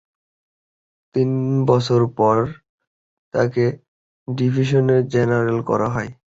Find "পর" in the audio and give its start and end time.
2.17-2.37